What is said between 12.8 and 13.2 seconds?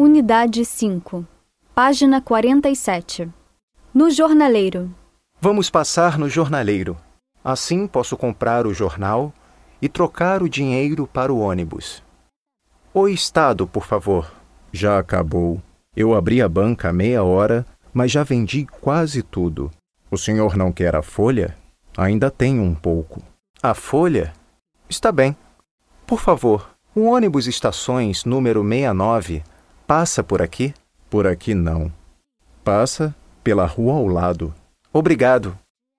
O